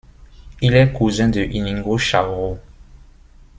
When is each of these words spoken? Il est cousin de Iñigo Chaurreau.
Il 0.61 0.73
est 0.73 0.91
cousin 0.91 1.29
de 1.29 1.41
Iñigo 1.41 1.95
Chaurreau. 1.95 2.57